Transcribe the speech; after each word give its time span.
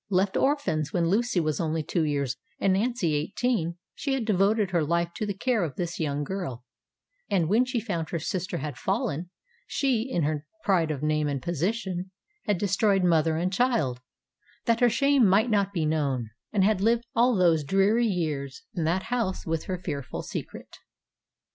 Left 0.09 0.35
orphans 0.35 0.91
when 0.91 1.09
Lucy 1.09 1.39
was 1.39 1.59
only 1.59 1.83
two 1.83 2.03
years 2.03 2.35
and 2.59 2.73
Nancy 2.73 3.13
eighteen, 3.13 3.77
she 3.93 4.15
had 4.15 4.25
devoted 4.25 4.71
her 4.71 4.83
life 4.83 5.13
to 5.13 5.27
the 5.27 5.33
care 5.37 5.63
of 5.63 5.75
this 5.75 5.99
young 5.99 6.23
girl, 6.23 6.65
and 7.29 7.47
when 7.47 7.65
she 7.65 7.79
found 7.79 8.09
her 8.09 8.17
sister 8.17 8.57
had 8.57 8.79
fallen, 8.79 9.29
she, 9.67 10.01
in 10.01 10.23
her 10.23 10.47
pride 10.63 10.89
of 10.89 11.03
name 11.03 11.27
and 11.27 11.39
position, 11.43 12.09
had 12.47 12.57
destroyed 12.57 13.03
mother 13.03 13.37
and 13.37 13.53
child, 13.53 14.01
that 14.65 14.79
her 14.79 14.89
shame 14.89 15.23
might 15.27 15.51
not 15.51 15.71
be 15.71 15.85
known, 15.85 16.31
and 16.51 16.63
had 16.63 16.81
lived 16.81 17.05
all 17.13 17.35
those 17.35 17.63
dreary 17.63 18.07
years 18.07 18.63
in 18.73 18.85
that 18.85 19.03
house 19.03 19.45
with 19.45 19.65
her 19.65 19.77
fearful 19.77 20.23
secret. 20.23 20.77